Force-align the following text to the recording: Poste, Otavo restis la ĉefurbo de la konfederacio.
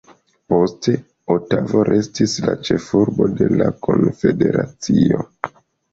Poste, 0.53 0.93
Otavo 1.33 1.83
restis 1.91 2.33
la 2.47 2.55
ĉefurbo 2.69 3.29
de 3.43 3.51
la 3.61 3.69
konfederacio. 3.89 5.23